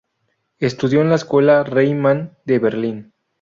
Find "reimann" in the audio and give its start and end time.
1.63-2.35